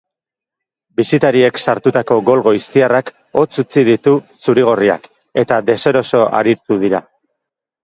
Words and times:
Bisitariek 1.01 1.59
sartutako 1.63 2.17
gol 2.29 2.41
goiztiarrak 2.47 3.13
hotz 3.43 3.47
utzi 3.65 3.85
ditu 3.91 4.15
zuri-gorriak, 4.41 5.07
eta 5.45 5.63
deseroso 5.71 6.27
aritu 6.43 6.83
dira. 6.87 7.07